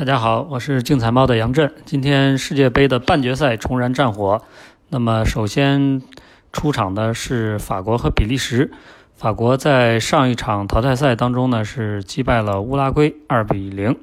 [0.00, 1.70] 大家好，我是竞彩猫的杨震。
[1.84, 4.40] 今天世界杯的半决赛重燃战火。
[4.88, 6.00] 那么首先
[6.54, 8.72] 出场的是法国和比利时。
[9.14, 13.94] 法国在上一场淘汰赛当中呢是击败了乌拉圭，二比零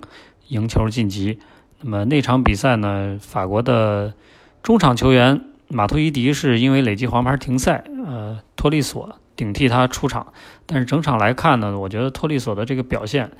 [0.49, 1.39] 赢球晋级。
[1.81, 4.13] 那么那场比赛呢，法国的
[4.61, 10.27] 中场球员马图伊迪是因为累计黄牌停赛，呃，托利索顶替他出场。
[10.67, 13.31] 但是整场来看呢，我觉得托利索的这个表现。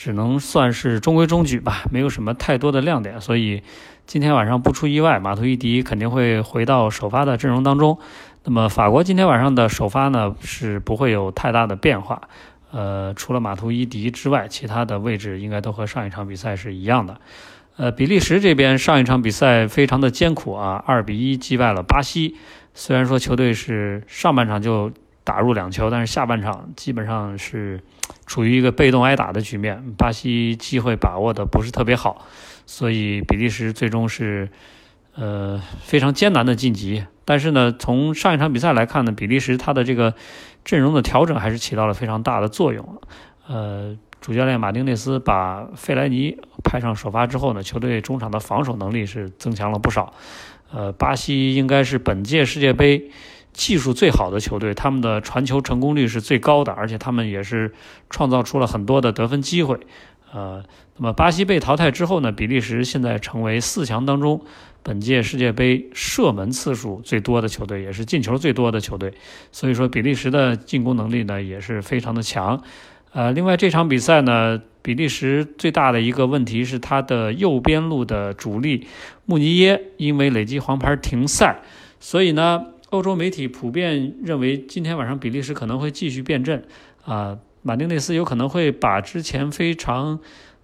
[0.00, 3.62] 只能算是中规中矩吧，没有什么太多的亮点，所以
[4.06, 7.98] 今天晚上不出意外，马图伊迪肯定会回到首发的阵容当中。
[8.44, 12.22] 那么法国今天晚上的首发呢是不会有太大的变化，
[12.70, 17.20] 呃，除了马图伊迪之外，其他的位置应该都和上一场比赛是一样的。
[17.76, 22.36] 呃，比利时这边上一场比赛非常的艰苦啊，二比一击败了巴西。
[22.72, 24.92] 虽然说球队是上半场就
[25.30, 27.80] 打入两球，但是下半场基本上是。
[28.26, 32.26] 处于一个被动挨打的局面，巴西机会把握的不是特别好，
[32.64, 34.50] 所以比利时最终是
[35.16, 37.04] 呃非常艰难的晋级。
[37.24, 40.14] 但是呢，从上一场比赛来看呢，比利时他的这个
[40.64, 43.00] 阵容的调整还是起到了非常大的作用。
[43.48, 50.14] 呃，主教练马丁内斯把费莱尼派上首发之后呢，球队中场的防守能力是增强了不少。
[50.72, 53.10] 呃，巴西应该是本届世界杯。
[53.52, 57.72] 技术最好的球队，他们的传球成功率是最高的，而且他们也是
[58.08, 59.78] 创造出了很多的得分机会。
[60.32, 60.62] 呃，
[60.96, 64.40] 那么巴西被淘汰之后呢，比利时现在成为四强当中
[64.84, 69.12] 本届世界杯射门次数最多的球队，也是进球最多的球队。
[69.50, 72.62] 所以说，比利时的进攻能力呢也是非常的强。
[73.12, 78.86] 呃，另外这场比赛呢，比利时最大的一个问题是他的右边路的主力
[79.26, 81.60] 穆尼耶因为累积黄牌停赛，
[81.98, 82.66] 所以呢。
[82.90, 86.64] 欧洲媒体普遍认为，今天晚上比利时可能会继续变阵，
[87.04, 90.18] 啊，马丁内斯有可能会把之前非常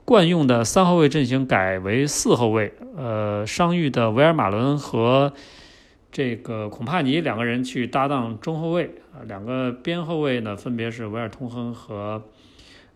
[0.05, 5.33] 惯用的三后卫阵型改为四后卫，呃，伤愈的维尔马伦和
[6.11, 12.25] 这个孔帕尼两个人去搭档中后卫，啊，两个边后卫呢分别是维尔通亨和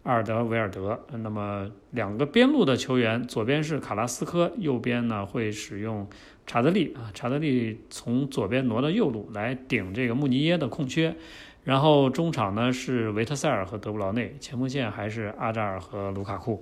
[0.03, 6.09] 阿尔德维尔德，那么两个边路的球员，左边是卡拉斯科，右边呢会使用。
[6.47, 11.15] 查德利啊，查德利从左边挪到右路来顶这个穆尼耶的空缺，
[11.63, 16.61] 然后中场呢是维特塞尔和德布劳内，前锋线还是阿扎尔和卢卡库。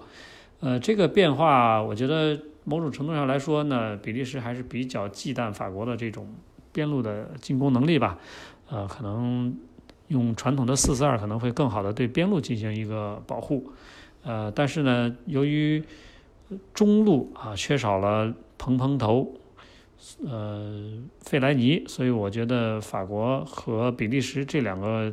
[0.61, 6.35] 呃，这个变化我觉得某种程度上来说呢，比利时还是比较忌惮法国的这种
[6.71, 8.19] 边路的进攻能力吧。
[8.69, 9.57] 呃，可能
[10.09, 13.73] 用传统的四四二可能会更好的对边路进行一个保护。
[14.25, 15.83] 呃，但是呢，由于
[16.75, 19.35] 中路啊缺少了蓬蓬头。
[20.25, 20.93] 呃，
[21.23, 25.13] 费莱尼，所以我觉得法国和比利时这两个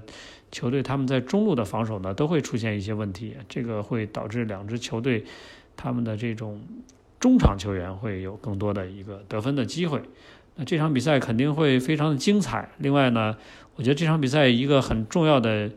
[0.52, 5.26] 球队，他们在中路的防守呢，都会出现一些问题，这个会导致两支球队
[5.76, 6.62] 他们的这种
[7.20, 10.00] 中场球员会有更多的一个得分的机会。
[10.56, 12.70] 那这场比赛肯定会非常的精彩。
[12.78, 13.36] 另外呢，
[13.76, 15.70] 我觉得这场比赛一个很重要的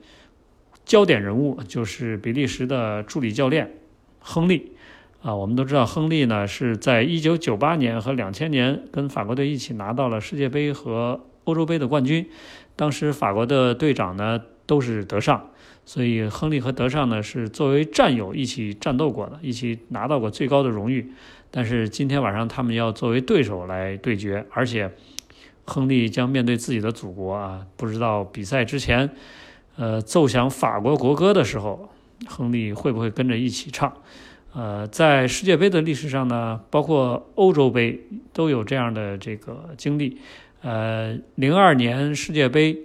[0.85, 3.71] 焦点人物就是比利时的助理教练
[4.21, 4.73] 亨利。
[5.21, 12.25] 啊，我们都知道亨利呢是在一九九八年和两千年跟法国队一起拿到了世界杯和欧洲杯的冠军，
[12.77, 15.51] 当时法国的队长呢都是德尚，
[15.85, 21.11] 所以亨利和德尚呢是作为战友一起战斗过的，一起拿到过最高的荣誉。
[21.51, 24.91] 但是今天晚上他们要作为对手来对决，而且
[25.65, 29.11] 亨利将面对自己的祖国啊，不知道比赛之前，
[29.77, 31.89] 呃，奏响法国国歌的时候，
[32.27, 33.93] 亨利会不会跟着一起唱？
[34.55, 38.01] 呃，在世界杯的历史上呢，包括欧洲杯
[38.33, 40.19] 都有这样的这个经历。
[40.63, 42.77] 呃，零二年世界杯，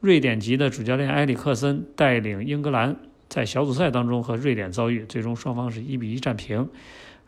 [0.00, 2.96] 瑞典籍的主教练埃里克森带领英格兰
[3.28, 6.68] 在小组赛当中和瑞典遭遇，最终双方是一比一战平。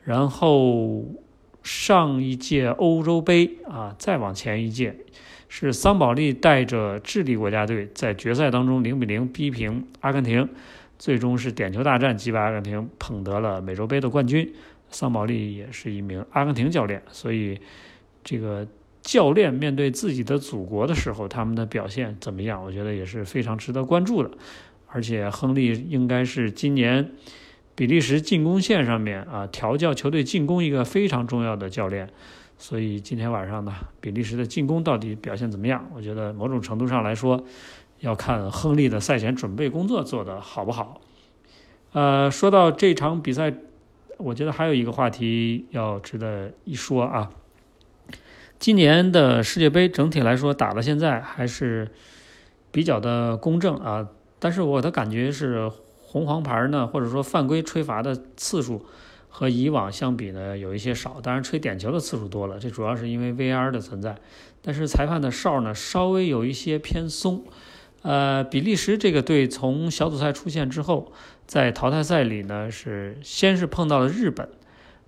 [0.05, 1.05] 然后
[1.63, 4.95] 上一届欧洲杯啊，再往前一届，
[5.49, 10.49] 是桑保利带着智利国家队在决赛当中零比零逼平阿根廷。
[10.97, 14.55] 最终是点球大战击败阿根廷，捧得了美洲杯的冠军。
[14.91, 17.59] 桑保利也是一名阿根廷教练，所以
[18.23, 18.67] 这个
[19.03, 22.63] 教练面对自己的祖国的时候，他们的表现怎么样？
[22.63, 24.31] 我觉得也是非常值得关注的。
[24.87, 27.11] 而且亨利应该是今年
[27.75, 32.09] 比利时进攻线上面啊调教球队进攻一个非常重要的教练。
[32.59, 35.89] 所以今天晚上呢，比利时的进攻到底表现怎么样？
[35.95, 37.45] 我觉得某种程度上来说。
[38.01, 41.01] 要看亨利的赛前准备工作做得好不好。
[41.93, 43.55] 呃，说到这场比赛，
[44.19, 47.31] 我觉得还有一个话题要值得一说啊。
[48.59, 51.89] 今年的世界杯整体来说打到现在还是
[52.71, 54.07] 比较的公正啊，
[54.39, 55.71] 但是我的感觉是
[56.15, 58.87] 红黄牌呢，或者说犯规吹罚的次数
[59.29, 64.15] 和以往相比呢有一些少，当然吹点球的次数多了，这主要是因为 VR 的存在。
[64.63, 67.43] 但是裁判的哨呢稍微有一些偏松。
[68.03, 71.11] 呃，比利时这个队从小组赛出现之后，
[71.49, 74.49] 在淘汰赛里呢是先是碰到了日本，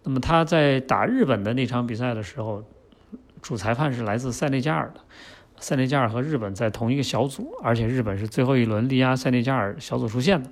[0.03, 2.65] 那么他在打日本的那场比赛的时候，
[3.41, 5.01] 主裁判是来自塞内加尔的。
[5.59, 10.51] 塞内加尔和日本在同一个小组，而且日本是最后一轮力压塞内加尔小组出线的。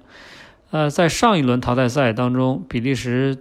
[0.74, 3.38] 呃，在上一轮淘汰赛当中，比利时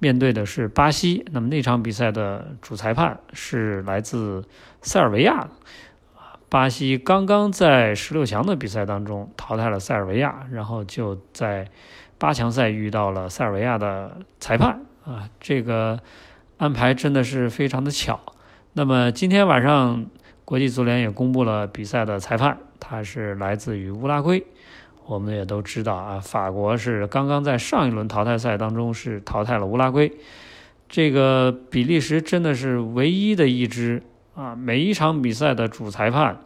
[0.00, 4.44] 面对的是巴西，那么那场比赛的主裁判是来自
[4.82, 5.50] 塞尔维亚的。
[6.48, 11.68] 巴西刚刚在十六强的比赛当中淘汰了塞尔维亚，然后就在
[12.18, 16.00] 八强赛遇到了塞尔维亚的裁判啊，这个
[16.56, 18.18] 安排真的是非常的巧。
[18.72, 20.06] 那么今天晚上。
[20.44, 24.46] 国际足联也公布了比赛的裁判，他是来自于乌拉圭。
[25.08, 30.12] 我们也都知道啊，法国是刚刚在上一轮淘汰赛当中是淘汰了乌拉圭。
[30.86, 34.02] 这个比利时真的是唯一的一支
[34.34, 36.38] 啊，每一场比赛的主裁判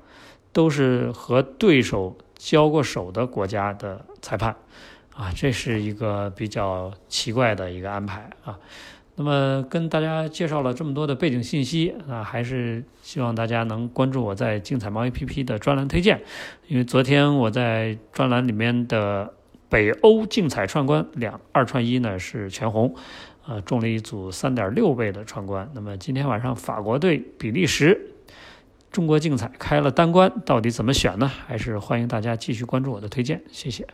[0.52, 4.54] 都是和对手交过手的国家的裁判
[5.16, 8.56] 啊，这是一个比较奇怪的一个安排啊。
[9.14, 16.22] 那么跟大家介绍了这么多的背景信息啊，还是希望大家能关注我在竞彩猫 APP 的专栏推荐，
[16.66, 19.34] 因为昨天我在专栏里面的
[19.68, 22.94] 北欧竞彩串关两二串一呢是全红，
[23.46, 25.70] 呃中了一组三点六倍的串关。
[25.74, 28.14] 那么今天晚上法国队比利时，
[28.90, 31.30] 中国竞彩开了单关，到底怎么选呢？
[31.46, 33.86] 还是欢迎大家继续关注我的推荐，谢谢。